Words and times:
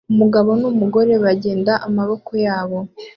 Umugabo 0.13 0.49
n'umugore 0.61 1.13
bagenda 1.23 1.73
amaboko 1.87 2.31
yabo 2.45 2.79